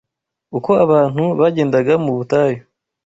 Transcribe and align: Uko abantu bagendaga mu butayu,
Uko 0.57 0.71
abantu 0.85 1.23
bagendaga 1.39 1.93
mu 2.03 2.11
butayu, 2.17 2.61